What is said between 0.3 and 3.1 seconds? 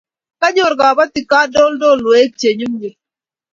kakonyor kabotik kadoldolweik che nyumnyum